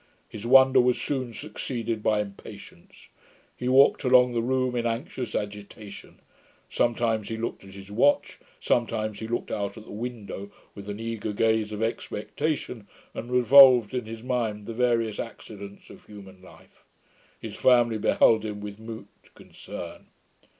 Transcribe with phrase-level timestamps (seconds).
[0.27, 3.09] His wonder was soon succeeded by impatience.
[3.55, 6.19] He walked about the room in anxious agitation;
[6.67, 10.99] sometimes he looked at his watch, sometimes he looked out at the window with an
[10.99, 16.83] eager gaze of expectation, and revolved in his mind the various accidents of human life.
[17.39, 20.07] His family beheld him with mute concern.